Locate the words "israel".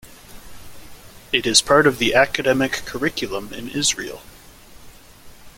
3.69-4.23